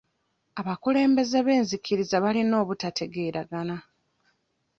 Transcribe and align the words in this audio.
Abakulembeze 0.59 1.37
b'enzikiriza 1.45 2.15
balina 2.23 2.55
obutategeeragana. 2.63 3.77